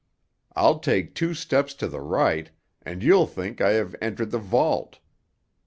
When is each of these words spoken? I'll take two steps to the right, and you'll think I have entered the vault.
I'll 0.55 0.79
take 0.79 1.13
two 1.13 1.35
steps 1.35 1.75
to 1.75 1.87
the 1.87 1.99
right, 1.99 2.49
and 2.81 3.03
you'll 3.03 3.27
think 3.27 3.61
I 3.61 3.73
have 3.73 3.95
entered 4.01 4.31
the 4.31 4.39
vault. 4.39 4.97